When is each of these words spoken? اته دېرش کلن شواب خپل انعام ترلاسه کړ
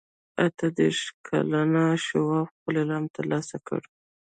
اته 0.45 0.65
دېرش 0.79 0.99
کلن 1.27 1.73
شواب 2.05 2.45
خپل 2.55 2.75
انعام 2.83 3.05
ترلاسه 3.15 3.57
کړ 3.67 3.81